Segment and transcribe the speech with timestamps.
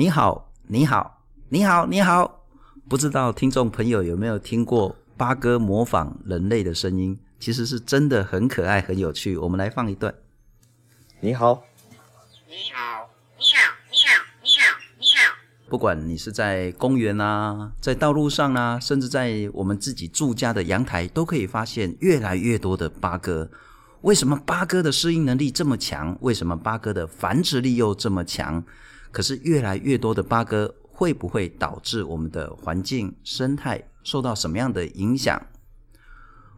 [0.00, 2.46] 你好，你好，你好，你好。
[2.88, 7.20] 不知道听众朋友有没有听过八哥模仿人类的声音？
[7.38, 9.36] 其实是真的很可爱、很有趣。
[9.36, 10.14] 我们来放一段。
[11.20, 12.00] 你好，你好，
[12.48, 15.34] 你好，你好，你好，你好。
[15.68, 23.50] 不管你是在公园啊，在道路上啊，甚至在我们自己住家的阳台，都可以发现越来越多的八哥。
[24.00, 26.16] 为什么八哥的适应能力这么强？
[26.22, 28.64] 为什么八哥的繁殖力又这么强？
[29.12, 35.40] 可是越来越多的八哥会不会导致我们的环境生态受到什么样的影响？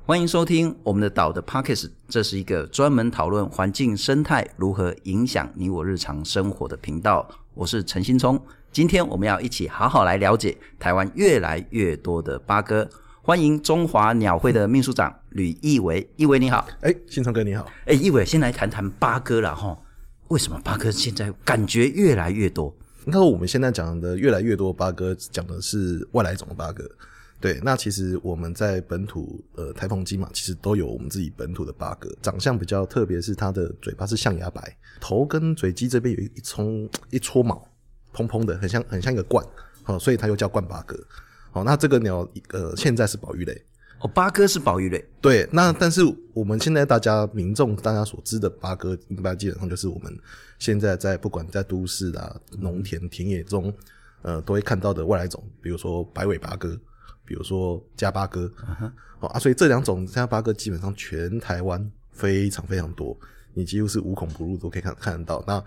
[0.04, 7.26] 欢迎收听我们的岛的 Podcast，这是一个专门讨论环境生态如何影响你我日常生活的频道。
[7.54, 8.40] 我是陈新聪，
[8.70, 12.88] 今天我们要一起好好来了解台湾越来越多的八哥。
[13.22, 16.66] 欢迎中华鸟会的秘书长吕义维，义维你好。
[16.80, 17.64] 哎，新聪哥你好。
[17.86, 19.78] 哎，义维先来谈谈八哥了哈。
[20.32, 22.74] 为什么八哥现在感觉越来越多？
[23.04, 26.90] 应该说我们现在讲的越来越多八哥，讲的是外来种的八哥。
[27.38, 36.64] 对，那其实我们在本土呃台风鸡嘛，其实都有我们自己本土的八哥，长相比较特别，是它的嘴巴是象牙白，头跟嘴基这边有一撮
[37.10, 37.68] 一撮毛，
[38.14, 39.44] 蓬蓬的，很像很像一个冠，
[39.82, 40.98] 好，所以它又叫冠八哥。
[41.50, 43.62] 好，那这个鸟呃，现在是保育类。
[44.02, 45.04] 哦，八哥是保育类。
[45.20, 46.02] 对，那但是
[46.34, 50.16] 我们现在大家民众大家所知的八哥，应该基本上就是我们
[50.58, 53.72] 现在在不管在都市啊、农田田野中，
[54.22, 56.78] 呃，都会看到的外来种，比如说白尾八哥，
[57.24, 58.46] 比如说家八哥。
[58.58, 58.92] Uh huh.
[59.20, 63.16] 哦啊，所以这两种家八哥基本上全台湾非常非常多，
[63.54, 65.44] 你几乎是无孔不入都可以看看得到。
[65.46, 65.62] 那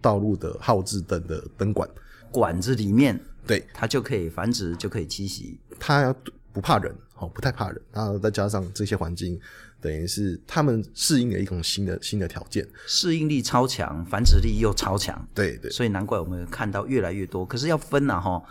[0.00, 1.88] 道路的号志灯的灯管
[2.32, 3.16] 管子里面。
[3.46, 5.56] 对，它就可以繁殖，就可以栖息。
[5.78, 6.12] 它
[6.56, 7.78] 不怕人，哦，不太怕人。
[7.92, 9.38] 然后再加上这些环境，
[9.78, 15.22] 等于是他们适应了一种新的新的条件，适应力超强，繁殖力又超强。
[15.34, 17.44] 对对，所以难怪我们看到越来越多。
[17.44, 18.42] 可是要分啊，哈，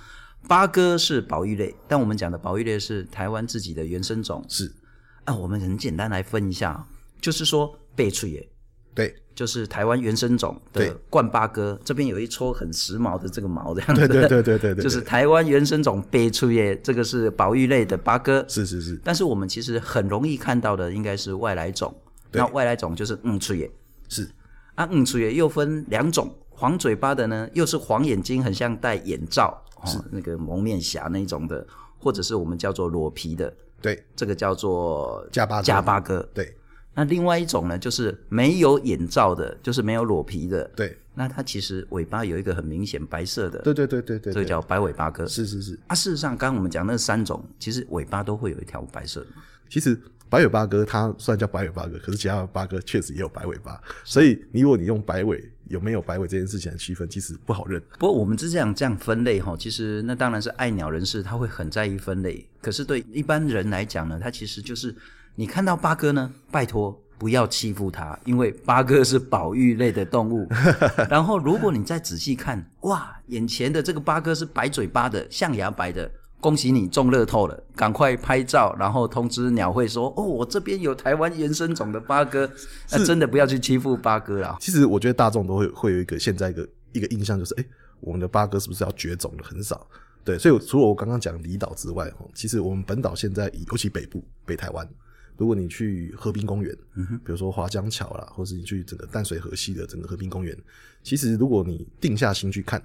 [0.47, 4.45] 八哥是保育类，但我们讲的保育类是台湾自己的原生种。
[4.47, 4.71] 是
[5.23, 6.87] 啊，我们很简单来分一下，
[7.19, 8.47] 就是说白嘴的。
[8.95, 14.07] 对，就是台湾原生种的冠八哥，这边有一撮很时髦的这个毛，这样子。
[14.07, 18.43] 对对对对对，对就是台湾原生种白嘴的，这个是宝玉类的八哥。
[18.47, 18.97] 是是是。
[19.03, 21.93] 但是我们其实很容易看到的应该是外来种。
[22.31, 23.69] 对那外来种就是嗯出耶。
[24.07, 24.25] 是。
[24.75, 31.67] 啊嗯出耶又分两种，黄嘴巴的呢，又是黄眼睛，很像戴眼罩，是哦，那个蒙面侠那种的，
[31.99, 33.53] 或者是我们叫做裸皮的。
[33.81, 36.25] 对，这个叫做加八加八哥。
[36.33, 36.55] 对。
[36.95, 40.63] 那另外一种呢，就是没有眼罩的，就是没有裸皮的。
[40.75, 43.59] 对，那它其实尾巴有一个很明显白色的。
[43.59, 45.27] 对对对对对，这个叫白尾巴哥。
[45.27, 45.77] 是是是。
[45.87, 49.27] 啊，事实上，刚刚我们讲那三种，其实尾巴都会有一条白色的。
[49.69, 53.77] 其实白尾巴哥它虽然叫白尾巴哥，可是其他的八哥确实也有白尾巴。
[54.03, 57.81] 所以你，如果你用白尾有没有白尾这件事情来区分，其实不好认。
[57.99, 62.47] 不过我们是这样这样分类哈，其实那当然是爱鸟人士他会很在意分类。
[62.61, 64.95] 可是对一般人来讲呢，他其实就是
[65.35, 67.01] 你看到八哥呢，拜托。
[67.17, 70.45] 不要欺负它，因为八哥是保育类的动物。
[71.09, 82.51] 然后，如果你再仔细看，哇，眼前的这个八哥是白嘴巴的，象牙白的，恭喜你中乐透了，赶快拍照，然后通知鸟会说，哦，我这边有台湾原生种的八哥，
[82.91, 84.57] 那是真的不要去欺负八哥啦。
[84.59, 87.65] 其实我觉得大众都会会有一个现在一个一个印象，就是，诶，
[88.01, 89.43] 我们的八哥是不是要绝种了？
[89.45, 89.87] 很少。
[90.25, 94.85] 对，所以除了我刚刚讲离岛之外，其实我们本岛现在，尤其北部北台湾。
[95.37, 100.57] 如果你去河滨公园，嗯，比如说华江桥啦，或是你去整个淡水河系的整个河滨公园，
[101.03, 102.81] 其实如果你定下心去看，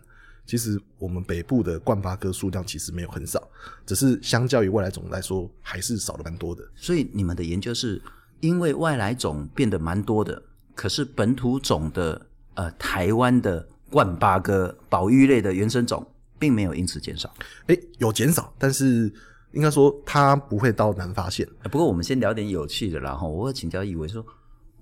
[0.46, 3.48] 其实我们北部的冠八哥数量其实没有很少，
[3.86, 6.68] 只是相较于外来种来说，还是少了蛮多的。
[6.74, 8.02] 所以你们的研究是
[8.40, 10.42] 因为外来种变得蛮多的，
[10.74, 16.04] 可是本土种的呃台湾的冠八哥保育类的原生种
[16.38, 17.32] 并没有因此减少，
[17.66, 19.12] 诶、欸，有减少，但是。
[19.52, 21.46] 应该说，它不会到难发现。
[21.64, 23.14] 不过，我们先聊点有趣的啦。
[23.14, 24.24] 哈，我会请教一位说，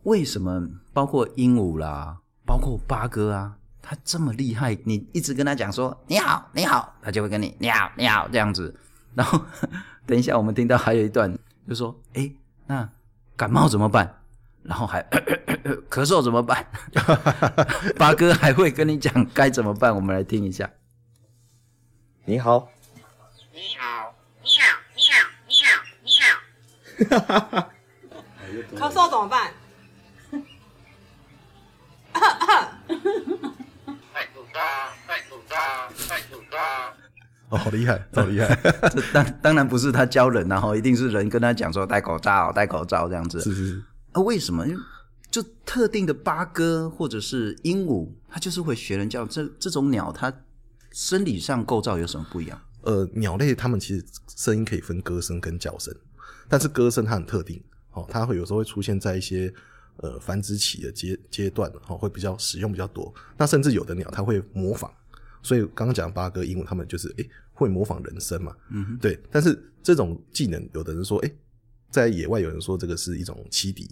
[0.02, 4.76] 为什么包括鹦鹉啦，包括八哥啊，他这么厉害？
[4.84, 8.74] 你一直跟他讲说你好，你好，他就会跟你你好，你好这样子。
[9.14, 9.40] 然后
[10.06, 11.36] 等一下，我们听到还有一段，
[11.68, 12.30] 就说，哎，
[12.66, 12.88] 那
[13.36, 14.14] 感冒怎么办？
[14.62, 16.66] 然后还咳咳咳咳咳嗽怎么办？
[17.96, 19.94] 八哥还会跟你讲该怎么办？
[19.94, 20.70] 我们来听一下。
[22.26, 22.68] 你好，
[23.54, 24.07] 你好。
[27.04, 27.68] 哈哈哈！
[28.76, 29.52] 咳嗽怎么办？
[32.12, 32.72] 哈哈！
[34.12, 34.60] 戴口罩，
[35.06, 35.56] 戴口罩，
[36.08, 36.58] 戴口罩。
[37.50, 38.54] 哦，好厉害，好厉害！
[38.90, 43.40] 这当当然不是他教人，然后一定是人跟他讲说戴口罩，戴口罩这样子。
[43.40, 43.82] 是是是。
[44.12, 44.66] 啊，为什么？
[45.30, 49.26] 就特定的八哥或者是鹦鹉，它就是会学人叫。
[49.26, 50.32] 这这种鸟，它
[50.90, 52.60] 生理上构造有什么不一样？
[52.82, 54.04] 呃，鸟类它们其实
[54.34, 55.94] 声音可以分歌声跟叫声，
[56.48, 57.62] 但是歌声它很特定，
[57.92, 59.52] 哦，它会有时候会出现在一些
[59.98, 63.12] 呃繁殖期的阶阶段，哦，会比较使用比较多。
[63.36, 64.90] 那甚至有的鸟它会模仿，
[65.42, 69.20] 所以刚刚讲八哥、鹦鹉，它们就是诶、欸、会模仿人声嘛，嗯，对。
[69.30, 71.34] 但是这种技能，有的人说，诶、欸、
[71.90, 73.88] 在野外有人说这个是一种欺敌。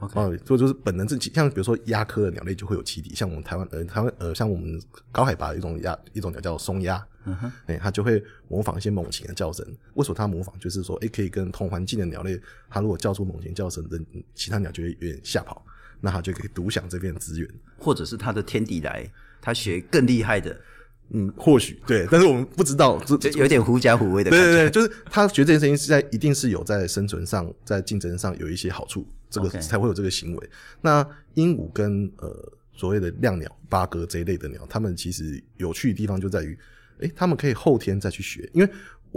[0.00, 0.08] 哦，
[0.44, 4.80] 所以就是本能自己，像比如说鸭科的鸟类就会有栖地，像我们台湾呃台湾呃像我们
[5.10, 9.66] 高海拔的一种鸭一种鸟叫松鸭，嗯哼，哎，它就会模仿一些猛禽的叫声。
[9.94, 10.56] 为什么它模仿？
[10.60, 12.40] 就是说，哎，可以跟同环境的鸟类，
[12.70, 15.64] 它如果叫出猛禽叫声，人其他鸟就会有点吓跑，
[16.00, 19.04] 那它就可以独享这片资源，或者是它的天敌来，
[19.40, 20.56] 它学更厉害的，
[21.10, 24.46] 嗯，或许对，但是我们不知道，这有点狐假虎威的感觉。
[24.46, 29.04] 对对对，就是它学这件事情是在一定是有在生存上，在竞争上有一些好处。
[29.30, 30.50] 这个才会有这个行为。
[30.80, 36.58] 那鹦鹉跟呃所谓的亮鸟、八哥这一类的鸟，它们其实有趣的地方就在于，
[36.98, 38.48] 诶，它们可以后天再去学。
[38.54, 38.70] 因为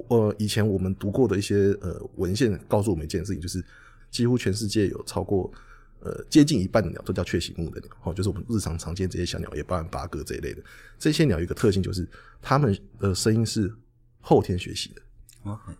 [0.08, 3.64] 呃以前我们读过的一些呃文献告诉我们一件事情，就是
[4.10, 5.52] 几乎全世界有超过
[6.00, 10.64] 呃接近一半的鸟都叫雀形目的鸟，哦，就是我们日常常见这些小鸟，也包含八哥这一类的。
[10.98, 12.08] 这些鸟有一个特性就是，
[12.42, 13.72] 它们的声音是
[14.20, 15.02] 后天学习的。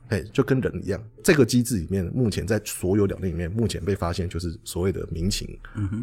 [0.08, 5.48] 哎 Okay.，就跟人一样，这个机制里面，目前在所有鸟类里面，目前被发现就是所谓的鸣禽、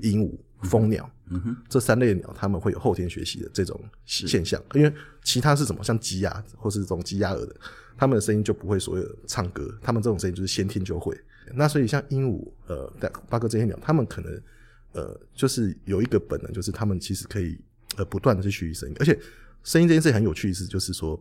[0.01, 0.33] 鹦鹉、
[0.63, 4.63] 蜂鸟，嗯哼，这三类鸟，它们会有后天学习的这种现象。
[4.75, 4.93] 因为
[5.25, 7.57] 其他是什么，像鸡鸭或是这种鸡鸭鹅的，
[7.97, 11.19] 它们的声音就不会所谓的唱歌，它们这种声音就是先天就会。
[11.55, 12.93] 那所以像鹦鹉、呃、
[13.29, 14.41] 八哥这些鸟，它们可能
[14.93, 17.59] 呃，就是有一个本能，就是它们其实可以
[17.97, 19.19] 呃不断的去学习声音，而且
[19.65, 21.21] 声音这件事很有趣的是，就是说。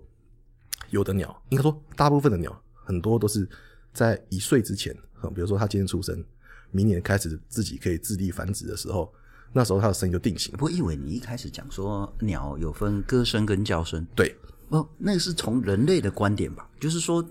[0.89, 3.47] 有的鸟，应该说大部分的鸟，很多都是
[3.93, 4.93] 在一岁之前，
[5.35, 6.23] 比如说它今天出生，
[6.71, 9.13] 明年开始自己可以自立繁殖的时候，
[9.51, 10.51] 那时候它的声音就定型。
[10.53, 14.35] 不过，一伟，你一开始讲说鸟有分歌声跟叫声，对，
[14.69, 16.69] 哦，那个是从人类的观点吧？
[16.79, 17.27] 就是说，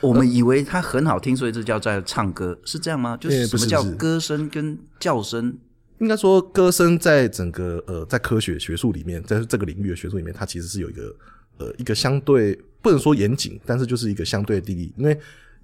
[0.00, 3.16] 我们以为它很好听，所以这叫在唱歌，是这样吗？
[3.16, 5.58] 就是什么叫歌声跟叫声？
[5.98, 11.14] 应该说，歌声在整个呃，在科学学术里面，在这个领域的学术里面，它其实是有一个。
[11.60, 14.92] 呃，一个相对不能说严谨，但是就是一个相对的定义。
[14.96, 15.16] 因为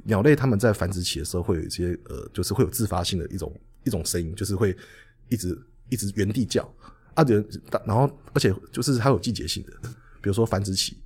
[0.05, 3.53] 鸟类它们在繁殖期的时候会有一些呃，就是会有自发性的一种
[3.83, 4.77] 一种声音，就是会
[5.31, 5.59] 一直
[5.89, 6.63] 一直原地叫
[7.15, 7.25] 啊，
[7.87, 9.73] 然后而且就是它有季节性的，
[10.21, 10.99] 比如说繁殖期，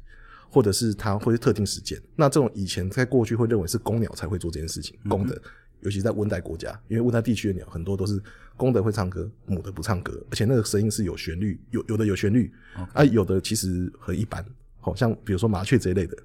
[0.50, 1.96] 或者是它会特定时间。
[2.16, 5.40] 那这种以前在过去会认为是公鸟才会做这件事情，公的，
[5.82, 8.20] 尤其在温带国家，因为温带地区的鸟很多都是
[8.56, 12.52] 公的会唱歌，母的不唱歌，而且那个声音是有旋律，有有的有旋律.
[12.92, 14.44] 啊，有的其实很一般。
[14.80, 16.16] 好像比如说麻雀这一类的，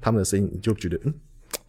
[0.00, 1.14] 他们的声音你就觉得嗯，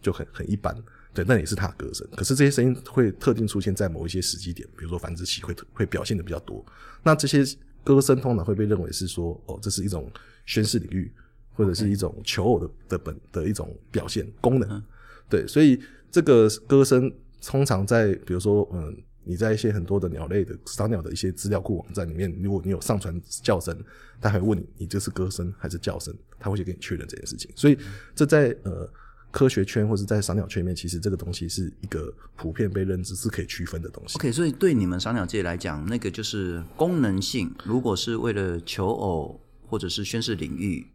[0.00, 0.76] 就很很一般，
[1.12, 2.06] 对，那也是它的歌声。
[2.16, 6.64] 可是这些声音会特定出现在某一些时机点，比如说繁殖期会会表现的比较多。
[7.02, 7.44] 那这些
[7.82, 10.10] 歌声通常会被认为是说，哦，这是一种
[10.46, 11.12] 宣示领域，
[11.54, 14.82] 或者是一种求偶的的本的一种表现功能。
[15.28, 15.80] 对，所以
[16.10, 17.12] 这个歌声
[17.42, 18.96] 通常在比如说嗯。
[19.24, 23.76] 你在一些很多的鸟类的赏鸟的一些资料库网站里面，如果你有上传叫声，
[24.20, 26.14] 他还会问你，你这是歌声还是叫声？
[26.38, 27.50] 他会去跟你确认这件事情。
[27.56, 27.78] 所以
[28.14, 28.86] 这在呃
[29.30, 34.16] 科学圈或者在赏鸟圈里面，其实这个东西是一个普遍被认知是可以区分的东西。
[34.18, 40.86] OK，所以对你们赏鸟界来讲，那个就是功能性，如果是为了求偶或者是宣示领域，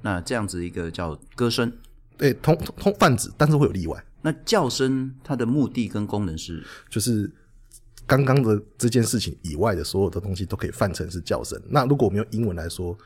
[0.00, 1.72] 那这样子一个叫歌声，
[2.16, 4.04] 对，通通泛指，但是会有例外。
[4.22, 7.30] 那叫声它的目的跟功能是，就是。
[8.06, 11.60] 刚刚的这件事情以外的所有的东西都可以泛成是叫声。
[11.68, 12.96] 那如果我们用英文来说，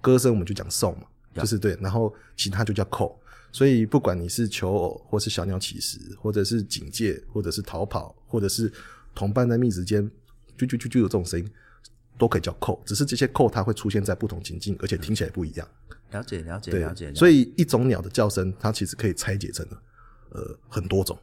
[0.00, 1.76] 歌声我们就讲 song 嘛，就是对。
[1.80, 3.14] 然后其他就叫 call。
[3.50, 8.70] 所以不管你是求偶，或是小鸟起食，或者是警戒，或者是逃跑，或者是
[9.14, 10.04] 同伴在觅食间
[10.58, 11.50] 啾啾啾啾的这种声音，
[12.18, 12.78] 都可以叫 call。
[12.84, 15.66] 只是这些 call 它会出现在不同情境，而且听起来不一样。
[16.10, 17.14] 了解，了解，了解。
[17.14, 19.66] 所以一种鸟的叫声，它其实可以拆解成
[20.30, 21.18] 呃很多种。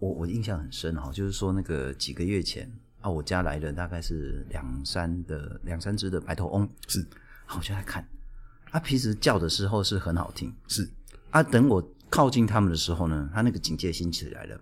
[0.00, 2.68] 我我印象很深哈，就是说那个几个月前
[3.00, 7.06] 啊，我家来了大概是两三的两三只的白头翁，是，
[7.46, 8.04] 好，我就在看，
[8.72, 10.90] 它平时叫的时候是很好听，是，
[11.30, 14.58] 啊，等我靠近他们的时候呢，它那个警戒心起来了，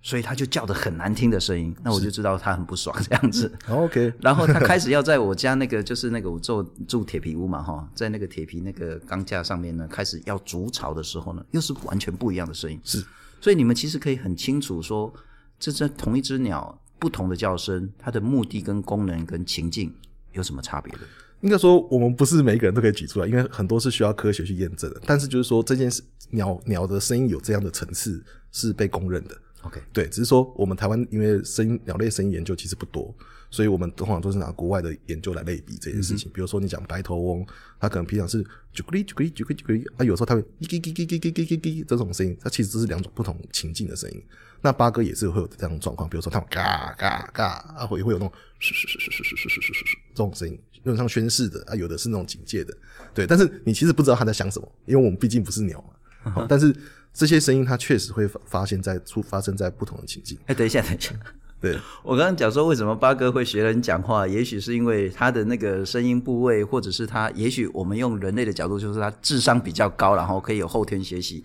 [0.00, 3.52] 所以他就叫的很难听的声音，那我就知道他很不爽这样子。
[3.68, 13.04] OK， 然后他开始要在我家那个就是那个我住住铁皮屋嘛哈，在那个铁皮那个钢架上面呢，开始要筑巢的时候呢，又是完全不一样的声音，是。
[13.40, 15.12] 所以你们其实可以很清楚说，
[15.58, 19.92] 这只同一只鸟不同的叫声，它的目的跟功能跟情境
[20.32, 21.00] 有什么差别的？
[21.42, 25.00] 应该说，我们不是每一个人都可以举出来，因为很多是需要科学去验证的。
[25.06, 33.12] 但是就是说，这件事鸟鸟的声音有这样的层次是被公认的，OK，对，只是说我们台湾因为声音鸟类声音研究其实不多，
[33.50, 36.30] 所以我们通常都是拿国外的研究来类比这件事情。
[36.30, 37.46] 嗯、比如说你讲白头翁，
[37.80, 44.22] 它可能平常是啾咕哩啾咕哩啾咕哩啾咕哩，啊，有时候它会叽叽叽叽叽叽叽叽叽这种声音，它其实这是两种不同情境的声音。
[44.60, 47.46] 那八哥也是会有这样的状况，比如说它嘎嘎嘎，
[47.76, 52.72] 啊，会会有那种嘘嘘嘘嘘嘘嘘嘘嘘嘘这种声音，有点像宣誓的啊，有的是那种警戒的，
[53.12, 53.26] 对。
[53.26, 56.30] 但是你其实不知道它在想什么，因为我们毕竟不是鸟嘛。
[56.32, 56.74] 好，但是
[57.18, 60.38] 这些声音它确实会发现在出发生在不同的情境。
[60.46, 61.10] 哎，等一下，等一下。
[61.60, 71.44] 对，我刚刚讲说为什么八哥会学人讲话，也许是因为他的那个声音部位，或者是他，也许我们用人类的角度，就是他智商比较高，然后可以有后天学习。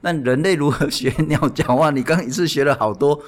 [0.00, 1.90] 那人类如何学鸟讲话？
[1.90, 3.22] 你刚一次学了好多，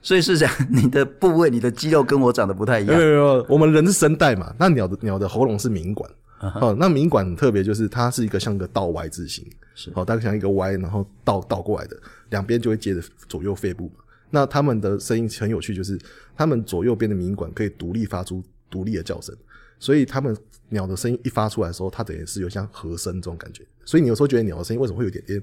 [0.00, 2.96] 所以是讲 你的部位、你的肌肉跟我长得不太一样。
[2.96, 6.08] 没有没有，我们人是声带嘛，那鸟的鸟的喉咙是鸣管。
[6.42, 6.58] Uh.
[6.58, 11.96] 哦，那鸣管很特别，就是它是一个像个倒 Y 字形，是哦，大概像一个 Y，然后倒倒过来的，
[12.30, 13.88] 两边就会接着左右肺部。
[14.30, 15.96] 那它们的声音很有趣，就是
[16.34, 19.32] 它们左右边的鸣管可以独立发出独立的叫声，
[19.78, 20.36] 所以它们
[20.70, 23.64] 鸟的声音一发出来的时候，它等于是有像和声这种感觉。
[23.84, 25.40] 所以你有时候觉得鸟的声音为什么会有点点？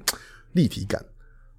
[0.54, 1.00] 立体感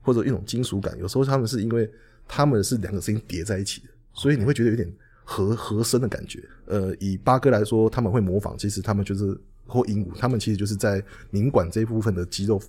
[0.03, 1.89] 或者一种金属感，有时候他们是因为
[2.27, 4.93] 他们是两个声音叠在一起的，所以你会觉得有点
[5.31, 6.43] 和和声的感觉。
[6.67, 12.61] 呃，以八哥来说，他们会模仿，其实他们就是或鹦鹉，他们其实就是在鸣管这一部分的肌肉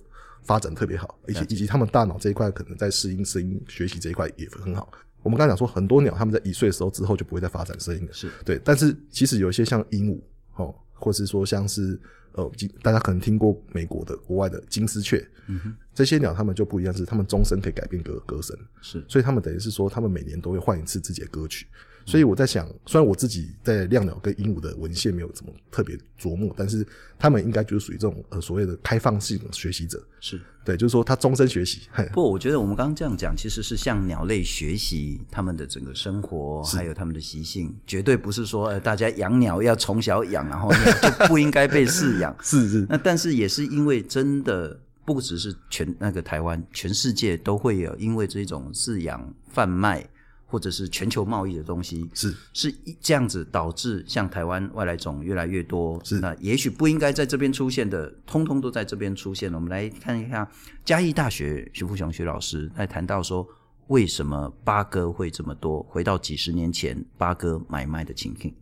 [0.44, 4.88] 发展特别好，以及以及他们大脑这一块可能在适应声音学习这一块也很好。
[5.24, 8.60] 我们刚才讲说，很多鸟他们在一岁的时候之后就不会再发展声音了，是对。
[8.64, 10.20] 但是其实有一些像鹦鹉，
[10.54, 11.98] 哦，或是说像是。
[12.34, 12.50] 呃，
[12.82, 21.66] 大家可能听过美国的、国外的金丝雀，嗯哼，这些鸟它们就不一样，是它们终身可以改变歌歌声，是，所以它们等于是说，它们每年都会换一次自己的歌曲。
[22.04, 26.86] 所以我在想，虽然我自己在亮鸟跟鹦鹉的文献没有怎么特别琢磨，但是
[27.18, 31.82] 他们应该就是属于这种呃所谓的开放性的学习者，是对，就是说他终身学习。
[32.12, 42.36] 不，我觉得我们刚刚这样讲，其实是向鸟类学习他们的整个生活，还有他们的习性，绝对不是说呃大家养鸟要从小养，然后就 不应该被饲养。
[42.42, 42.86] 是是。
[42.88, 50.04] 那但是也是因为真的不只是全那个台湾，全世界都会有因为这种饲养贩卖。
[50.52, 59.56] 或者是全球贸易的东西是是这样子导致像台湾外来种越来越多，是那也许不应该在这边出现的，通通都在这边出现了。
[59.56, 60.46] 我们来看一下
[60.84, 63.48] 嘉义大学徐富雄徐老师来谈到说，
[63.86, 65.82] 为什么八哥会这么多？
[65.88, 68.54] 回到几十年前八哥买卖的情形。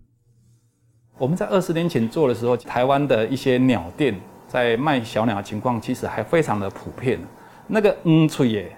[1.18, 4.16] 我们在二十年前做的时候，台湾的一些鸟店
[4.46, 7.18] 在卖小鸟的情况其实还非常的普遍。
[7.66, 8.76] 那个嗯翠耶，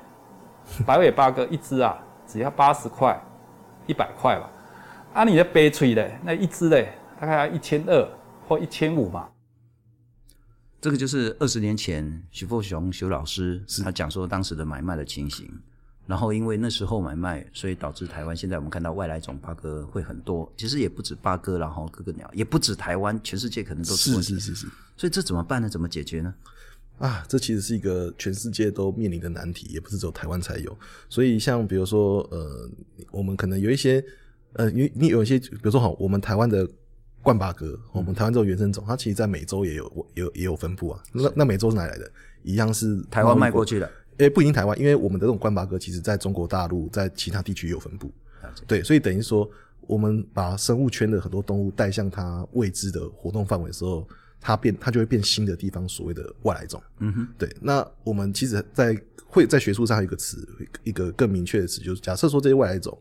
[0.87, 2.03] 白尾八哥一只啊。
[2.33, 3.21] 只要八十块，
[3.87, 4.51] 一百块吧。
[5.13, 8.09] 啊，你的悲催的那一只嘞，大概要一千二
[8.49, 9.29] 或一千五嘛。
[10.81, 15.47] 这个就是二十年前徐富雄徐老师他讲说当时的买卖的情形。
[16.07, 20.51] 然后因为那时候买卖，所以导致台湾现在我们看到外来种八哥会很多。
[20.57, 24.15] 其实也不止八哥，然后各个鸟也不止台湾，全世界可能都是。
[24.15, 24.67] 是是是是。
[24.97, 25.69] 所以这怎么办呢？
[25.69, 26.35] 怎么解决呢？
[26.99, 30.79] 啊，这其实是一个全世界都面临的难题，也不是只有台湾才有。
[31.09, 32.71] 所以，像比如说，呃，
[33.11, 34.05] 我们可能有一些，
[34.53, 36.65] 呃，你你有一些，比如说，好，我们台湾的
[37.21, 41.03] 冠八哥，我们台湾这种原生种，它其实在美洲也有，也有也有分布啊。
[41.13, 42.09] 那那美洲是哪来的？
[42.45, 43.91] 一样是台湾卖过去的。
[44.19, 48.13] 诶，不一定台湾，因为我们的这种冠八哥，其实在中国大陆，在其他地区也有分布。
[48.69, 49.51] 对，所以等于说，
[49.89, 54.07] 我们把生物圈的很多动物带向它未知的活动范围的时候。
[54.43, 56.83] 它变，它就会变新的地方，所谓的外来种。
[56.99, 57.49] 嗯哼，对。
[57.61, 60.47] 那我们其实，在会在学术上有一个词，
[60.83, 62.99] 一个更明确的词，就是假设说这些外来种，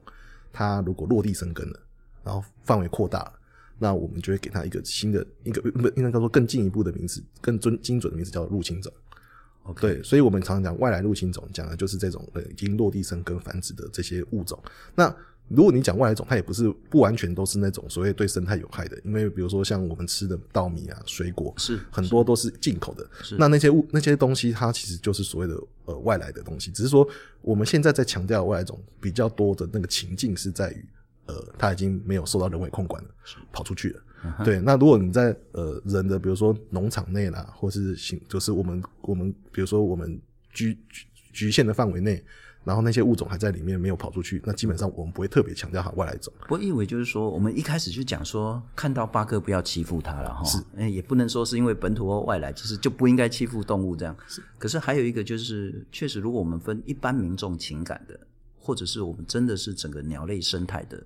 [0.54, 1.80] 它如果落地生根了，
[2.24, 3.34] 然后范围扩大了，
[3.80, 8.94] 那我们就会给它一个新的一个不应该叫做更进一步的名字，更准精准的名字叫入侵种。
[9.80, 14.62] 对，所以我们常常讲外来入侵种，讲的就是这种呃已经落地生根繁殖的这些物种。
[14.96, 15.16] 那
[15.56, 23.08] 如果你讲外来种，它也不是不完全都是那种所谓对生态有害的，因为比如说像我们吃的稻米啊、水果，是很多都是进口的。
[23.38, 25.56] 那那些物那些东西，它其实就是所谓的
[25.86, 26.72] 呃外来的东西。
[26.72, 27.08] 只是说
[27.42, 30.86] 我们现在在强调外来种比较多的那个情境是在于，
[31.26, 33.10] 呃，它已经没有受到人为控管了，
[33.52, 34.02] 跑出去了。
[34.24, 34.46] Uh-huh.
[34.46, 40.20] 对，那如果你在呃人的比如说农场内啦，或是行就是我们我们比如说我们
[40.54, 42.24] 局局局限的范围内。
[42.64, 46.32] 然后那些物种还在里面没有跑出去，那基本上我们不会特别强调它外来种。
[46.42, 50.44] 不过意味就是说，我们一开始就讲说，看到八哥不要欺负它了哈。
[50.44, 54.16] 是，也不能说是因为本土或外来，其实就不应该欺负动物这样。
[54.28, 54.44] 是。
[54.60, 58.20] 可是还有一个就是，确实如果我们分一般民众情感的，
[58.60, 61.04] 或者是我们真的是整个鸟类生态的，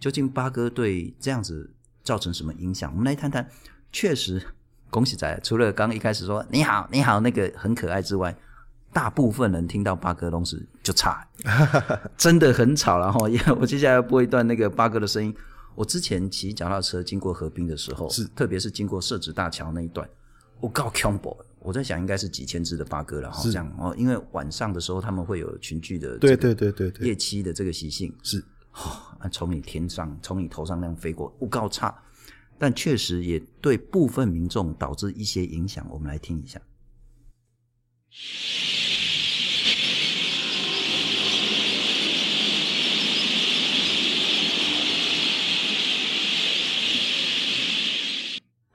[0.00, 1.70] 究竟八哥对这样子
[2.02, 2.90] 造成什么影响？
[2.90, 3.48] 我们来谈谈。
[3.92, 4.42] 确实，
[4.90, 8.36] 恭喜仔，除了刚刚一开始说你好你好那个很可爱之外。
[8.92, 11.26] 大部分人听到八哥东西就差，
[12.16, 12.98] 真的很吵。
[12.98, 15.34] 然后，因为我接下来要播一段那个八哥的声音。
[15.74, 20.08] 我之前骑脚踏车经过河滨的时候，是特别是经过社子大桥那一段，
[20.58, 31.94] 我告 combo，我在想应该是几千只的八哥了哈，这样哦，因为晚上的时候他们会有群聚的，对对对对对，夜栖的这个习性是，啊，从你天上，从你头上那样飞过，我告差，
[32.58, 36.60] 但确实也对部分民众导致一些影响，我们来听一下。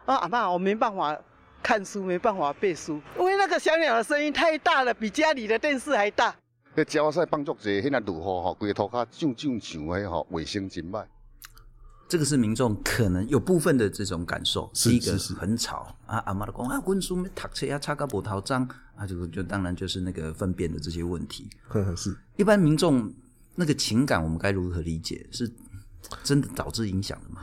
[0.05, 1.17] 啊，阿妈，我没办法
[1.61, 6.35] 看书，没办法背书，因为那个小鸟的声音太大了，比家里的电视还大。
[6.75, 8.53] 那鸟仔帮助者，现在如何哈？
[8.53, 11.05] 龟头卡啾啾响的哈，卫生真歹。
[12.09, 14.69] 这个是民众可能有部分的这种感受。
[14.73, 21.49] 是第一个很吵啊，阿妈的讲啊，温书没读册啊，擦个葡萄脏啊，就就当然就是那个粪便的这些问题。
[21.69, 22.15] 呵呵是。
[22.35, 23.11] 一般民众
[23.55, 25.25] 那个情感，我们该如何理解？
[25.31, 25.49] 是
[26.23, 27.41] 真的导致影响的吗？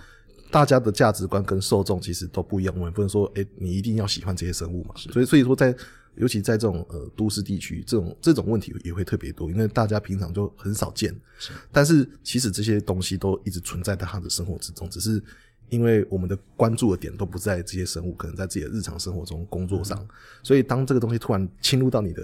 [0.51, 4.95] 大家的价值观跟受众其实都不一样，我们不能说，哎、欸，你一定要喜欢这些生物嘛。
[4.97, 5.75] 所以，所以说在，
[6.17, 11.15] 尤其在这种呃都市地区，这种这种问题也会特别多，因为大家平常就很少见。
[11.39, 15.23] 是，但是其实这些东西都一直存在在他的生活之中，只是
[15.69, 19.97] 因为我们的关注的点都不在这些生物，可能在自己的日常生活中、工作上。
[20.01, 20.09] 嗯、
[20.43, 22.23] 所以，当这个东西突然侵入到你的，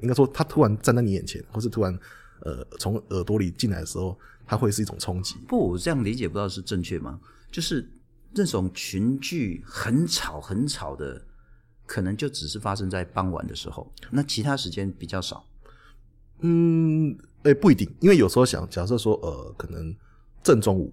[0.00, 1.96] 应该说它突然站在你眼前，或是突然
[2.40, 5.36] 呃从耳朵里进来的时候，它会是一种冲击。
[5.46, 7.20] 不，我这样理解不知道是正确吗？
[7.50, 7.88] 就是
[8.32, 11.24] 那种群聚很吵很吵的，
[11.86, 15.46] 可能就只是发生在傍晚的时候，那其他时间比较少。
[16.40, 19.94] 嗯，诶、不一定，因为有时候想假设说，呃，可能
[20.42, 20.92] 正中午，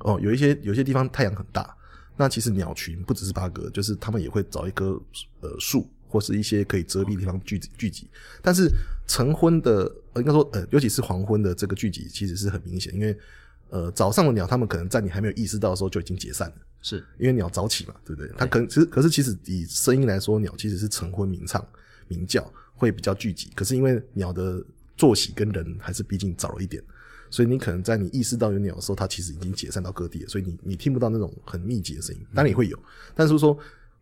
[0.00, 1.74] 哦，有一些有些地方太阳很大，
[2.14, 5.00] 那其实鸟群不只是八哥，就是他们也会找一棵
[5.40, 8.06] 呃树或是一些可以遮蔽的地方聚集聚集。
[8.42, 8.70] 但是
[9.06, 13.18] 晨昏的，呃，应该说呃，尤其是黄昏的这个聚集，其实是很明显，因为。
[13.68, 18.30] 呃，早上的鸟，它们可能在你还没有意识到的时候就已经解散了，是因为鸟早起嘛，对不对？
[18.36, 21.66] 它可能其实，可是其实以声音来说，鸟其实是晨昏鸣唱、
[22.06, 23.50] 鸣叫会比较聚集。
[23.54, 24.64] 可是因为鸟的
[24.96, 26.82] 作息跟人还是毕竟早了一点，
[27.28, 32.26] 所以你可能在你意识到有鸟的时候，它其实已经解散到各地了，所以你你听不到那种很密集的声音。
[32.34, 32.78] 当然也会有，
[33.14, 33.58] 但是说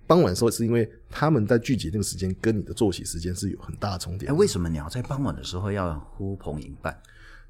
[0.07, 4.29] 傍晚的时候，是因为它们在聚集那个时间跟你的作息时间是有很大的重叠。
[4.29, 6.95] 哎，为什么鸟在傍晚的时候要呼朋引伴？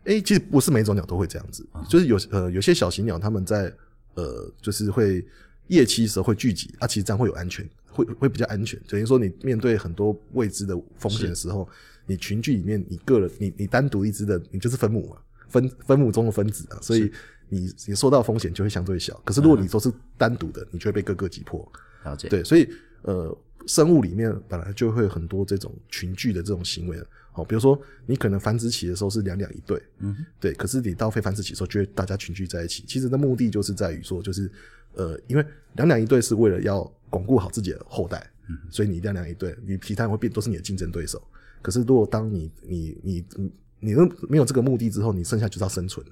[0.05, 3.73] 诶、欸，其实不是每种鸟都会这样子，就是有呃有些小型鸟，它们在
[4.15, 5.25] 呃就是会
[5.69, 8.81] 夜栖的时候会聚集啊，其实这样会有安全，会会比较安全。
[8.89, 11.69] 等于说你面对很多未知的风险的时候，
[12.07, 15.17] 你群聚里面你个人你你单独一只的，你就是分母嘛，
[15.49, 17.11] 分分母中的分子啊，所以
[17.49, 19.19] 你你受到风险就会相对小。
[19.25, 21.67] 可是如果你说是单独的，你就会被各个击破。
[22.05, 22.29] 了解。
[22.29, 22.69] 对，所以
[23.03, 23.37] 呃
[23.67, 26.99] 生物里面本来就会有很多这种群聚的这种行为。
[27.33, 32.85] 好，比如说你可能繁殖期的时候是两两一对，嗯，对，可是你到非繁殖期的时候，就会大家群聚在一起。
[32.87, 34.49] 其实的目的就是在于说，就是
[34.93, 41.21] 呃，因为两两一对是为了要巩固好自己的后代，嗯，所以你两两一对，你其他人会变都是你的竞争对手。
[41.61, 46.07] 可是如果当你你你你你都没有这个目的之后，你剩下就是要生存，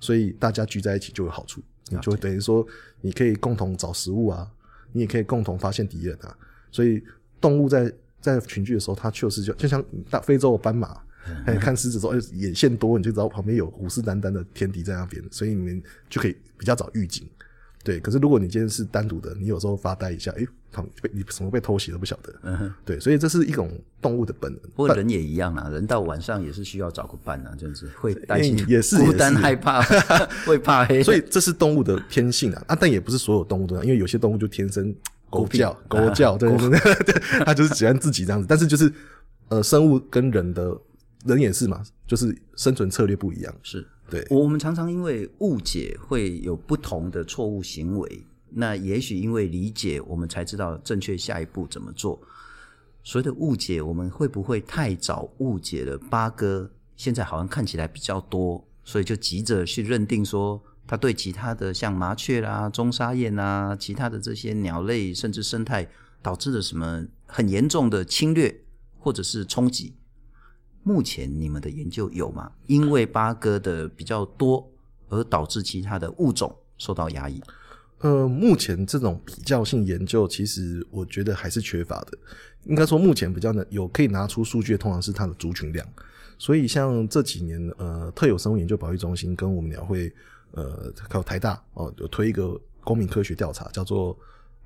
[0.00, 2.66] 所以大家聚在一起就有好处，你就会等于说
[3.00, 4.50] 你可以共同找食物啊，
[4.90, 6.36] 你也可以共同发现敌人啊，
[6.74, 7.00] 所以
[7.40, 7.90] 动物在。
[8.24, 10.96] 在群聚的时候，它确实就就像大非洲的斑马，
[11.60, 17.28] 看狮子说，哎，眼线多，你就知道旁边有虎视眈眈的天敌在那边，所以你们就可以比较早预警。
[17.82, 22.34] 对，可是如果你今天是单独的，你有时候发呆一下，哎、欸，他们被你什么被偷袭都不晓得。
[22.44, 24.60] 嗯哼，对，所以这是一种动物的本能。
[24.74, 29.82] 不过人也一样啊，人到晚上也是需要找个伴啊，就是会担心、欸、也是孤单害怕，
[30.48, 31.02] 会怕黑。
[31.02, 34.96] 所以这是动物的天性啊，啊，但也不是所有动物都这样，因为有些动物就天生。
[35.34, 38.46] 狗叫，狗叫，对对对，对， 它就是喜欢自己这样子。
[38.48, 38.92] 但是就是，
[39.48, 40.76] 呃，生物跟人的
[41.24, 43.54] 人也是嘛，就是生存策略不一样。
[43.62, 48.26] 是对，我们常常因为误解会有不同的错误行为。
[48.56, 52.20] 那也许因为理解，我们才知道正确下一步怎么做。
[53.02, 56.70] 所谓的误解，我们会不会太早误解了八哥？
[56.96, 60.62] 现在好像看起来比较多，所以就急着去认定说。
[60.86, 65.88] 它对其他的像麻雀啦、中沙燕啊、其他的这些鸟类，甚至生态，
[66.20, 68.62] 导致了什么很严重的侵略
[68.98, 69.94] 或者是冲击？
[70.82, 72.52] 目前你们的研究有吗？
[72.66, 74.70] 因为八哥的比较多，
[75.08, 77.40] 而导致其他的物种受到压抑？
[78.00, 82.18] 呃，目前这种比较性研究，其实我觉得还是缺乏的。
[82.64, 85.86] 应该说，目前比较呢有可以拿出数据，通常是它的族群量。
[86.36, 90.12] 所以，像这几年，呃，特有生物研究保育中心跟我们鸟会。
[90.54, 94.16] 呃，还有台大哦，有推一个公民科学调查，叫做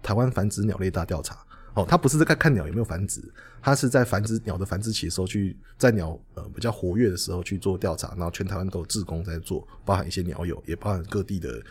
[0.02, 1.38] 台湾繁殖鸟类大调查
[1.74, 3.22] 哦，他不是在看鸟有没有繁殖，
[3.62, 11.62] 他是在繁殖鸟的繁殖期的时候去在鸟呃比较活跃的时候去做调查，然后全台湾都有志工在做，包含一些鸟友，也包含各地的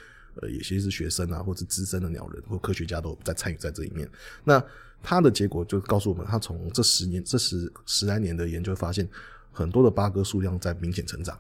[0.42, 4.10] 呃有些是学生啊，或者资深的鸟人或科学家都在参与在这里面。
[4.44, 4.64] 那
[5.04, 9.08] 他的结果就告诉我们，他从这十年这十十来年的研究发现，
[9.52, 11.38] 很多的八哥数量在明显成长。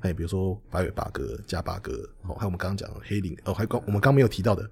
[0.00, 4.68] 还有比如说白尾八哥、加八哥，哦，还有我们刚刚讲的黑领，哦，还有我们刚没有提到的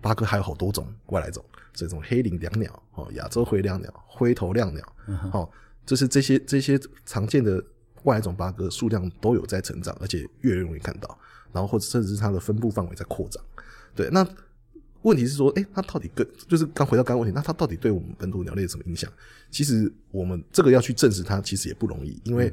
[0.00, 4.92] 八哥还有好多种外来种，这种黑领椋鸟，哦，亚洲灰椋鸟、灰头椋鸟，
[5.32, 5.48] 哦，
[5.86, 7.62] 就是这些这些常见的
[8.02, 11.18] 外来种八哥数量都有在成长，而且越来越容易看到，
[11.52, 13.42] 然后或者甚至是它的分布范围在扩张。
[13.94, 14.26] 对，那
[15.02, 19.08] 问题是说，诶，它到底跟就是刚回到刚刚问题，那它到底对我们本土鸟类有什么影响？
[19.50, 22.52] 其实我们这个要去证实它，其实也不容易，因为。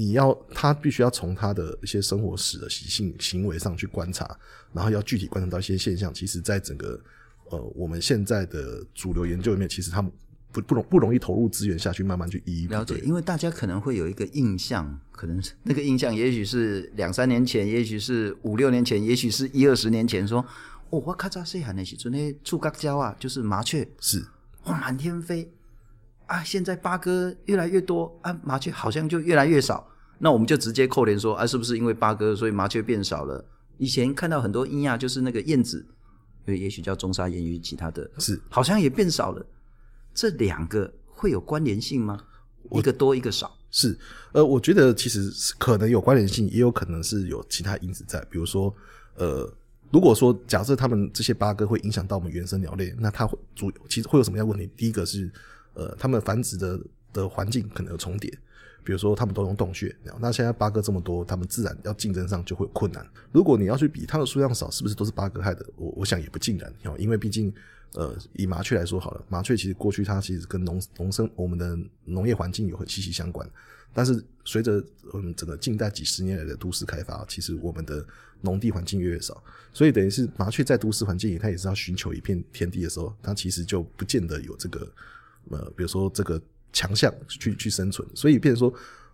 [0.00, 4.24] 你要他必须要从他的一些生活史的习性行为上去观察，
[4.72, 6.10] 然后要具体观察到一些现象。
[6.14, 6.98] 其实，在整个
[7.50, 10.10] 呃我们现在的主流研究里面，其实他们
[10.50, 12.98] 不不容不容易投入资源下去慢慢去一一了解。
[13.04, 20.40] 因为大家可能会有一个印象，可能是那个印象，也许是两三年前，也许是五六年前，也许是一二十年前，说
[20.88, 24.24] 哦，我看到细喊的时候，那触角鸟啊，就是麻雀是
[24.64, 25.46] 哇满天飞。
[26.30, 29.84] 啊，现在八哥越来越多啊，麻雀好像就越来越少。
[30.16, 33.44] 那我们就直接扣连说啊，是不是因为八哥，所以麻雀变少了？
[33.78, 35.84] 以前看到很多鹰啊，就是那个燕子，
[36.46, 39.44] 也也许叫中沙燕与其他的，是好像也变少了。
[40.14, 42.20] 这两个会有关联性吗？
[42.70, 43.52] 一个多，一个少？
[43.72, 43.98] 是，
[44.30, 48.24] 呃，我觉得其实可能有关联性，也有可能是有其他因子在。
[48.30, 48.72] 比如说，
[49.16, 49.52] 呃，
[49.90, 54.70] 如果说假设他们这些八哥会影响到我们原生鸟类，那它会主其实会有什么样的问题？
[54.76, 55.28] 第一个是。
[55.74, 56.80] 呃，他们繁殖的
[57.12, 58.30] 的环境可能有重叠，
[58.84, 63.06] 比如说他们都用洞穴，那现在八哥这么多，他们自然要竞争上就会有困难。
[63.32, 65.64] 如果你要去比它的数量少，是不是都是八哥害的？
[65.76, 67.52] 我我想也不尽然，因为毕竟，
[67.94, 73.48] 呃，以麻雀来说好了，麻雀其实过去它其实跟农农生我们的农业环境有很息息相关，
[73.92, 74.82] 但是随着
[75.14, 78.04] 嗯整个近代几十年来的都市开发，其实我们的
[78.40, 84.90] 农地环境越来越少，所以等于是麻雀在都市环境里，它也是要寻求一片天地的时候，它其实就不见得有这个。
[85.50, 86.40] 呃，比如说这个
[86.72, 88.72] 强项去去生存，所以变成说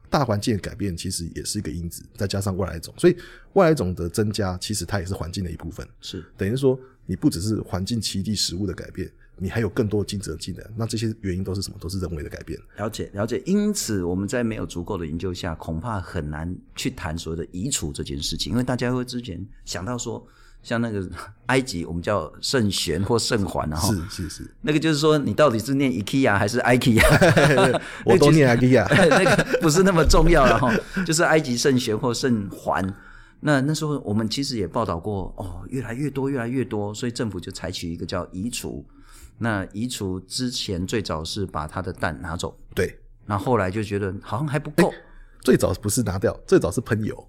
[0.09, 3.17] 大环境的改变其实也是一个因子，再加上外来种，所以
[3.55, 11.77] 外来种的增加其实它也是环境的一部分，是等于说你不只是环境、栖地、食物的改变，你还有更多的竞争技能，那这些原因都是什么？
[11.81, 12.61] 都是人为的改变。
[12.77, 20.27] 了解了解，因此我们在没有足够的研究下，恐怕很难去谈所谓的移除这件事情，因为大家会之前想到说。
[20.63, 21.07] 像那个
[21.47, 27.81] 埃及，我们叫圣玄或圣环，然后是是是，那个就是说，你到底是念 IKEA 还是 IKEA？
[28.05, 30.73] 我都念 IKEA，那个 不是那么重要了哈。
[31.05, 32.95] 就是埃及圣玄或圣环。
[33.41, 38.85] 那那时候我们其实也报道过，哦，越来越多，越来越多，所以政府就采取一个叫移除。
[39.39, 42.99] 那移除之前最早是把它的蛋拿走，对。
[43.27, 44.93] 那后来就觉得好像还不够，
[45.43, 47.29] 最早不是拿掉，最早是喷油。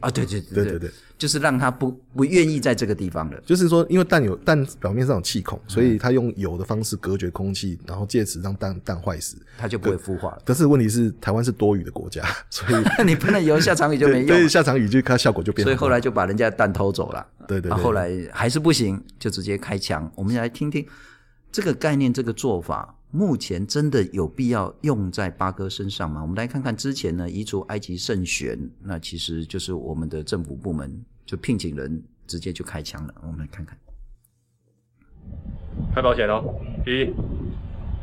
[0.00, 3.40] 啊，对对对对对对，就是让他不不愿意在这个地方了。
[3.46, 10.42] 就是说，因为蛋有蛋表面上有气孔，所以他用油的方式隔绝空气，然后借此让蛋蛋坏死，它就不会孵化了。
[10.44, 14.26] 但是问题是，台湾是多雨的国家， 所以 你喷了油，下场雨就没用。
[14.26, 15.64] 对，下场雨就它效果就变。
[15.64, 17.26] 所以后来就把人家的蛋偷走了。
[17.48, 20.10] 对对对，后来还是不行，就直接开枪。
[20.14, 20.86] 我们来听听
[21.50, 22.94] 这个概念，这个做法。
[23.14, 26.22] 目前真的有必要用在八哥身上吗？
[26.22, 33.14] 我们来看看之前呢，移除埃及圣选，那其实就是我们的政府部门就聘请人直接就开枪了。
[33.22, 33.78] 我们来看看，
[35.94, 36.58] 开保险喽！
[36.86, 37.12] 一、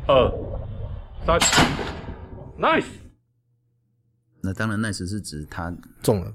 [0.07, 0.31] 二、
[1.25, 1.39] 三
[2.59, 2.85] ，nice。
[4.41, 6.31] 那当然，nice 是指他中了，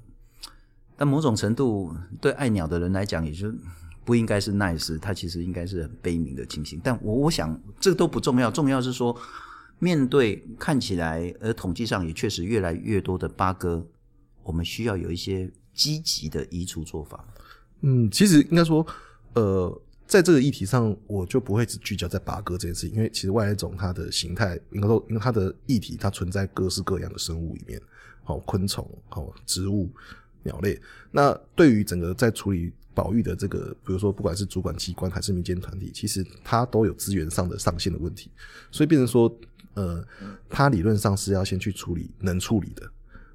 [0.97, 3.55] 但某种程度对爱鸟的人来讲，也就。
[4.05, 6.79] 不应该是 nice，它其实应该是很悲悯的情形。
[6.85, 9.17] 但我我想这都不重要，重要是说
[9.79, 13.87] 面对看起来而统计上也确实越来越多的八哥，
[14.43, 17.25] 我们需要有一些积极的移除做法。
[17.81, 18.87] 嗯，其实应该说，
[19.35, 27.81] 呃，在这个议题上，我就不会只聚焦在八哥这件事情，因为其实外来种它的形态，应该说，因为它的议题它存在各式各样的生物里面，
[28.23, 29.91] 好昆虫，好植物、
[30.43, 30.79] 鸟类。
[31.11, 32.71] 那对于整个在处理。
[32.95, 38.31] 保育的这个，比如说不管是主管机关还是民间团体，其实它都有资源上的上限的问题，
[38.71, 39.35] 所以变成说，
[39.75, 40.03] 呃，
[40.49, 42.89] 它理论上是要先去处理能处理的，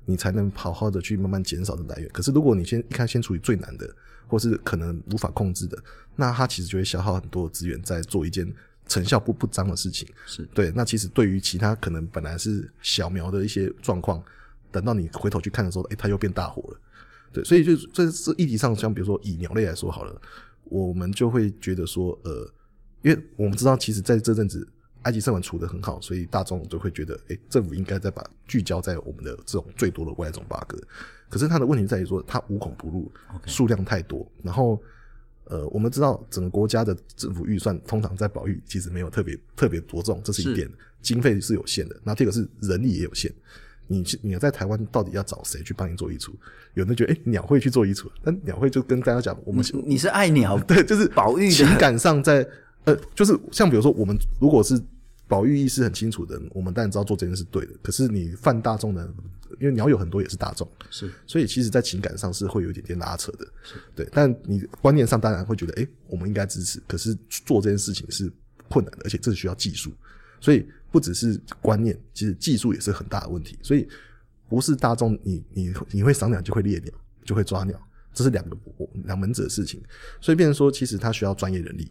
[0.05, 2.09] 你才能好好的去慢慢减少的来源。
[2.09, 3.93] 可是如果你先一开始先处理最难的，
[4.27, 5.77] 或是可能无法控制的，
[6.15, 8.51] 那它其实就会消耗很多的资源在做一件
[8.87, 10.07] 成效不不彰的事情。
[10.25, 10.71] 是对。
[10.75, 14.23] 那其实对于其他可能本来是小苗的一些状况，
[14.71, 16.79] 等到你回头去看的时候，诶，它又变大火了。
[17.31, 20.21] 对，所以就这这议题上，像比如说以鸟类来说好了，
[20.65, 22.49] 我们就会觉得说，呃，
[23.01, 24.67] 因为我们知道，其实在这阵子
[25.03, 30.77] 埃及社管处得很好，所以大众就会觉得，哎、欸，政府应该再把聚焦在我们的这种最多的外来种八哥。
[31.29, 33.11] 可是它的问题在于说，它无孔不入，
[33.45, 34.81] 数量太多，然后。
[35.45, 40.69] 呃，我们知道整个国家的政府预算通常在保育其实没有特别特别着重，这是一点，
[41.01, 41.99] 经费是有限的。
[42.03, 43.33] 那这个是人力也有限，
[43.89, 46.31] 你你要在台湾到底要找谁去帮你做衣橱？
[46.75, 52.47] 有人觉得，哎、欸，鸟会去做衣橱，但鸟会就跟大家讲，我们你，你是爱鸟， 对，就是保育情感上在，
[52.85, 54.81] 呃，就是像比如说，我们如果是
[55.27, 57.73] 保育意识很清楚的人，我们当然知道做这件事对的。
[57.81, 59.13] 可是你犯大众的？
[59.59, 64.07] 因为鸟有很多也是大众，是，所以其实，在情感上是会有一点点拉扯的，是对。
[64.11, 66.79] 但你观念上当然会觉得，哎、欸，我们应该支持。
[66.87, 68.31] 可是做这件事情是
[68.69, 69.91] 困难的，而且这需要技术，
[70.39, 73.57] 所以不只是观念，其实技术也是很大的问题。
[73.61, 73.87] 所以
[74.47, 77.79] 不是大众，你你你会赏鸟就会猎鸟，就会抓鸟，
[78.13, 78.57] 这是两个
[79.05, 79.81] 两门子的事情。
[80.19, 81.89] 所以变成说，其实它需要专业人力。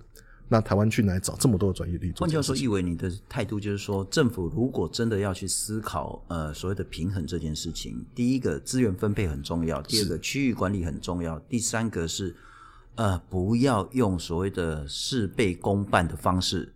[0.51, 2.11] 那台湾去哪里找这么多的专业力？
[2.17, 12.35] 换句话说，意为，你的态度就是说，政府如果真的要去思考，呃，所谓的平衡这件事情，第一个资源分配很重要，第二个区域管理很重要，第三个是，
[12.95, 16.73] 呃，不要用所谓的事倍功半的方式，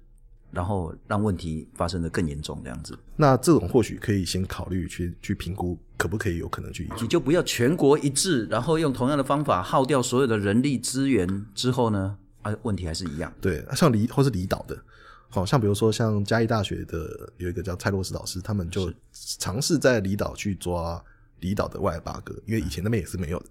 [0.52, 2.96] 然后让问题发生的更严重这样子。
[3.16, 6.88] 那这种或许可以先考虑去去评估，可不可以有可能去移？
[7.00, 12.16] 你就不要全国一致，然后用同样的方法耗掉所有的人力资源之后呢？
[12.42, 13.32] 啊，问题还是一样。
[13.40, 14.76] 对，像离或是离岛的，
[15.28, 18.92] 好像比如说像嘉义大学的有一个叫蔡洛斯老师，他们就
[19.38, 21.02] 尝试在离岛去抓
[21.40, 23.46] 离岛的外来八哥，因为以前那边也是没有的。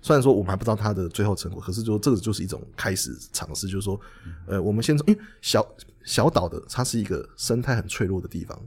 [0.00, 4.00] 虽然说我们还不知道它的最后成果，可是说这个就是一种开始尝试，就是说，
[4.46, 5.64] 呃，我们先从因为小
[6.04, 8.58] 小岛的它是一个生态很脆弱的地方，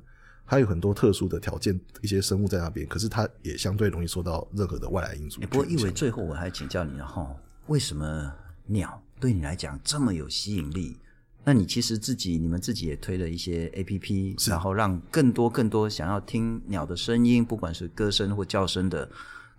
[0.45, 5.41] 它有很多特殊的条件，一些生物在那边，可是它也相对容易受到任何的外来因素。
[5.41, 7.36] 欸、不过一伟，最后我还请教你了哈，
[7.67, 8.34] 为什么
[8.67, 9.02] 鸟？
[9.19, 10.98] 对你来讲这么有吸引力，
[11.43, 19.10] 那你其实自己、你们自己也推了一些 APP，然后让更多、更多想要听鸟的声音，不管是歌声或叫声的，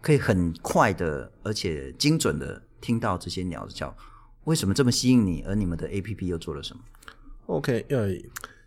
[0.03, 3.97] 可以很快的而且精准的听到这些鸟的叫。
[4.45, 5.43] 为什么这么吸引你？
[5.43, 6.83] 而你们的 APP 又做了什么
[7.47, 8.09] ？OK，呃，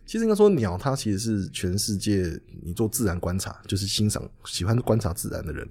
[0.05, 5.67] 其实应该说鸟它其实是全世界你做自然观察，就是欣赏、喜欢观察自然的人，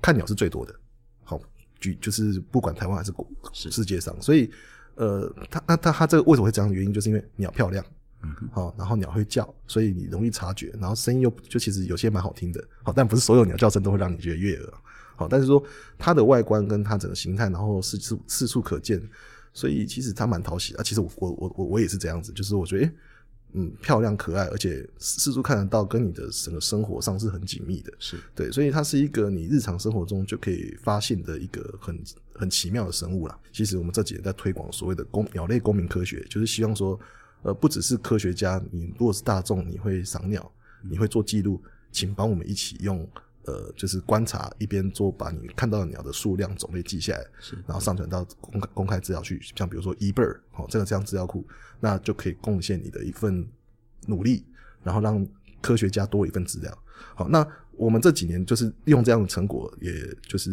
[0.00, 0.74] 看鸟是最多的。
[1.22, 1.40] 好
[2.00, 4.50] 就是不管台湾还是国世界上，所以
[4.96, 7.84] 呃，它那它它这个为什么会这样的原因，就是因为鸟漂亮，
[8.22, 14.72] 嗯，好，然后鸟会叫，所以你容易察觉，然后声音又就其实有些蛮好听的，好，但不是所有鸟叫声都会让你觉得悦耳，
[15.16, 15.62] 好，但是说
[15.96, 19.00] 它的外观跟它整个形态，然后四处四处可见，
[19.52, 20.82] 所以其实它蛮讨喜啊。
[20.82, 22.86] 其实我我我我我也是这样子，就是我觉得。
[22.86, 22.92] 欸
[23.52, 32.00] 嗯，漂亮可爱，而且四处看得到，跟你的整个生活上是很紧密的，是对，所以它是一个你日常生活中就可以发现的一个很
[32.32, 33.36] 很奇妙的生物啦。
[33.52, 36.96] 其实我们这几年在推广所谓的公鸟类公民科学，就是希望说，
[37.42, 40.48] 呃，不只是科学家，你如果是大众，你会赏鸟，
[40.88, 41.60] 你会做记录，
[41.90, 43.04] 请帮我们一起用。
[43.50, 51.44] 呃，就是观察一边做，把你看到的鸟的数量种类记下来，是，然后上传到公开公开资料去，像比如说 eBird 哦，这个这样资料库，
[51.80, 53.44] 那就可以贡献你的一份
[54.06, 54.46] 努力，
[54.84, 55.26] 然后让
[55.60, 56.78] 科学家多一份资料。
[57.16, 60.50] 好，那我们这几年就是用这样的成果，也就是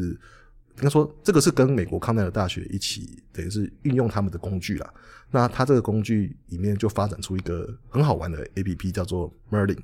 [0.77, 4.93] 应该说，这个是跟美国康奈尔大学一起，等于是运用他们的工具啦。
[5.29, 9.79] 那它这个工具里面就发展出一个很好玩的 APP，叫做 Merlin，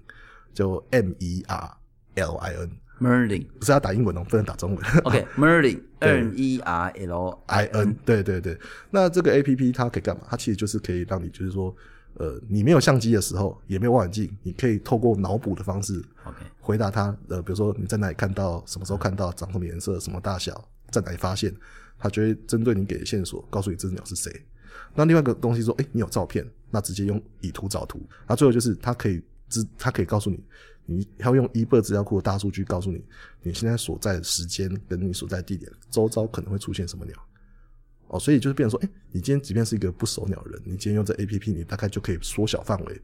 [0.54, 1.78] 叫 M E R
[2.15, 2.71] L I N。
[2.99, 4.86] Merlin 不是要打英文哦，不能打中文。
[5.03, 8.58] OK，Merlin N E R L I N，对对对。
[8.91, 10.23] 那这个 A P P 它可以干嘛？
[10.29, 11.75] 它其实就是可以让你，就是说，
[12.15, 17.15] 呃，你没有相机的时候，也没有望远镜，你可以透过脑补的方式，OK，回答它。
[17.27, 21.53] 呃，比如说你在哪里看到，什么时候看到，长什么颜色，什么大小，在哪里发现，
[21.97, 24.32] 它就会针对你给的线索，告诉你这只鸟是谁。
[24.95, 28.01] 那另外一个东西说，哎，你有照片，那直接用以图找图。
[28.27, 30.43] 那最后就是它可以知，它可以告诉你。
[30.86, 33.04] 你要用 eBird 资料库的大数据告诉你，
[33.41, 37.15] 你现在所在的时间跟你所在地点周遭可能会出现什么鸟
[38.08, 43.02] 哦，所以就是变成说，哎、欸，你今天即便是一个不熟鸟人，你今天用这 APP，你大概就可以缩小范围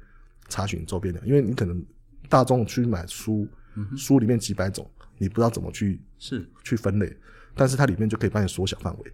[0.49, 1.83] 查询周边鸟，因为你可能
[2.27, 3.47] 大众去买书，
[3.95, 4.85] 书里面几百种，
[5.17, 7.15] 你不知道怎么去是去分类，
[7.55, 9.13] 但是它里面就可以帮你缩小范围，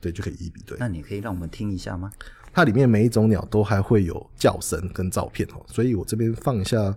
[0.00, 0.76] 对，就可以一比对。
[0.78, 2.12] 那你可以让我们听一下吗？
[2.52, 6.94] 它里面每一种鸟都还会有叫声跟照片哦，所以我这边放一下。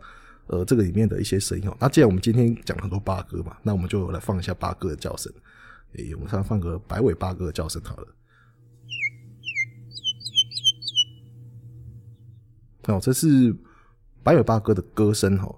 [0.47, 5.31] 呃，这个里面的一些声音哦，那既然我们今天讲很多八哥嘛，那我们就来放一下八哥的叫声。
[5.93, 8.07] 诶，我们先放个白尾八哥的叫声好了。
[12.87, 13.55] 哦，这是
[14.21, 15.55] 白尾八哥的歌声哦。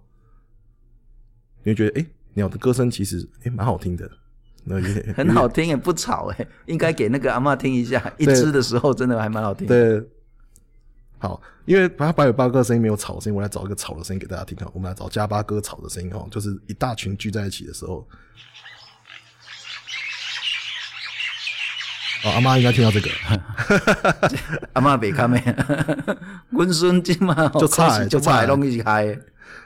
[1.63, 4.09] 你会觉得，诶，鸟的歌声其实哎蛮好听的，
[4.63, 8.13] 那也很好听，也不吵诶， 应该给那个阿嬷听一下。
[8.17, 9.99] 一只的时候真的还蛮好听的。
[9.99, 10.09] 对。
[11.19, 14.69] 好，因为它白尾八哥的声音没有吵的声音，我来找一个吵的声音给大家听哈。
[14.73, 18.07] 我们来找加八哥吵的声音哈，就是一大群聚在一起的时候。
[22.23, 23.09] 哦，阿妈应该听到这个，
[24.73, 25.41] 阿妈别看咩，
[26.51, 29.17] 温孙金嘛，就差就差容易开。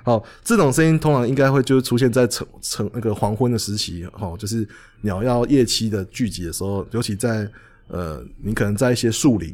[0.04, 4.68] 好，这种声音通常应该会就是出现在晨晨那个黄昏的时期，哦，就是
[5.02, 7.50] 鸟要夜栖的聚集的时候，尤其在
[7.88, 9.54] 呃，你可能在一些树林，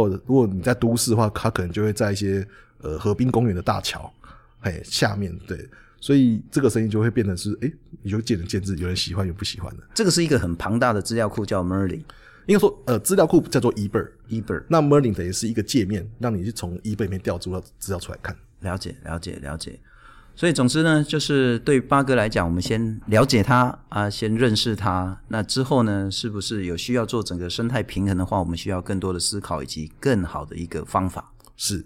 [0.00, 2.46] 或者如果你在都市的话，它可能就会在一些
[2.82, 4.12] 呃河滨公园的大桥，
[4.60, 5.68] 嘿下面对，
[6.00, 9.82] 所以这个声音就会变成是，哎，你就见仁见智，有人喜欢，有人不喜欢的。
[9.94, 12.02] 这个是一个很庞大的资料库，叫 Merlin，
[12.46, 18.36] 应该说呃资料库叫做 eBird，eBird，eBird 那 Merlin 等于是一个界面，让你去从 eBird 里面调出了资料出来看。
[18.60, 19.78] 了解，了解，了解。
[20.38, 25.18] 所以，总之呢，就是对八哥来讲，我们先了解它啊，先认识它。
[25.28, 31.32] 那之后呢，是不是有需要做整个生态平衡的话，我们需要更多的思考以及更好的一个方法。
[31.56, 31.82] 是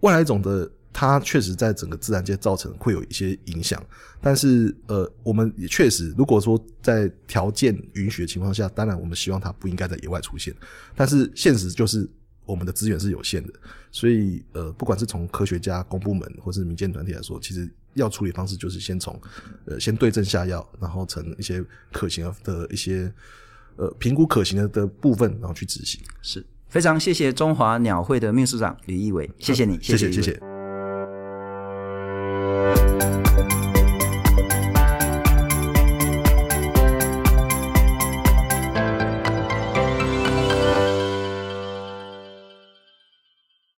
[0.00, 3.78] 外来种的，它确实在整个自然界造成会有一些影响。
[4.22, 10.54] 但是，呃，我们也确实，如果说在条件允许的情况下，当然我们希望它不应该在野外出现。
[10.96, 12.10] 但是现实就是。
[12.44, 13.52] 我们的资源是有限的，
[13.92, 19.20] 所以呃，不管是从科学家、公部门或是民间团体来说，其实要处理方式就是先从
[19.66, 23.12] 呃先对症下药，然后成一些可行的一些
[23.76, 26.00] 呃评估可行的的部分，然后去执行。
[26.22, 30.51] 是非常谢谢中华鸟会的秘书长吕义伟，谢谢你，谢谢谢谢。